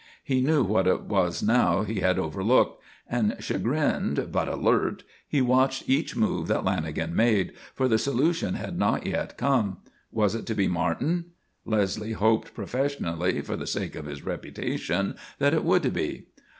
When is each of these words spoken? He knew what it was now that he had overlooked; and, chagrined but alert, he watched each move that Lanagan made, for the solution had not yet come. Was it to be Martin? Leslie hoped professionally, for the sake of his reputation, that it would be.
He 0.23 0.41
knew 0.41 0.63
what 0.63 0.87
it 0.87 1.03
was 1.03 1.43
now 1.43 1.81
that 1.83 1.93
he 1.93 1.99
had 1.99 2.17
overlooked; 2.17 2.81
and, 3.07 3.35
chagrined 3.39 4.29
but 4.31 4.47
alert, 4.47 5.03
he 5.27 5.43
watched 5.43 5.87
each 5.87 6.15
move 6.15 6.47
that 6.47 6.63
Lanagan 6.65 7.11
made, 7.13 7.53
for 7.75 7.87
the 7.87 7.99
solution 7.99 8.55
had 8.55 8.79
not 8.79 9.05
yet 9.05 9.37
come. 9.37 9.77
Was 10.11 10.33
it 10.33 10.47
to 10.47 10.55
be 10.55 10.67
Martin? 10.67 11.25
Leslie 11.65 12.13
hoped 12.13 12.55
professionally, 12.55 13.41
for 13.41 13.55
the 13.55 13.67
sake 13.67 13.93
of 13.93 14.05
his 14.07 14.25
reputation, 14.25 15.17
that 15.37 15.53
it 15.53 15.63
would 15.63 15.93
be. 15.93 16.25